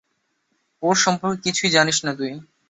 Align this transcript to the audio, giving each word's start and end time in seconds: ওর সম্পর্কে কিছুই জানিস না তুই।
ওর 0.83 0.95
সম্পর্কে 0.97 1.39
কিছুই 1.45 1.71
জানিস 1.71 1.97
না 2.05 2.11
তুই। 2.17 2.31